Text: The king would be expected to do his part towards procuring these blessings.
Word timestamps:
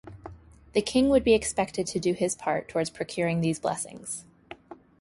The 0.73 0.81
king 0.81 1.09
would 1.09 1.23
be 1.23 1.35
expected 1.35 1.85
to 1.85 1.99
do 1.99 2.13
his 2.13 2.33
part 2.33 2.67
towards 2.67 2.89
procuring 2.89 3.41
these 3.41 3.59
blessings. 3.59 4.25